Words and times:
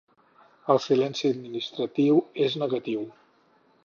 El 0.73 0.79
silenci 0.85 1.29
administratiu 1.33 2.17
és 2.47 2.57
negatiu. 2.63 3.05